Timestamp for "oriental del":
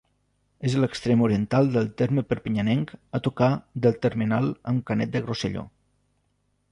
1.25-1.89